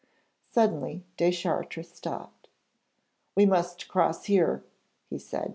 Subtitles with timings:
[0.49, 2.47] Suddenly Deschartres stopped.
[3.35, 4.63] 'We must cross here,'
[5.11, 5.49] he said.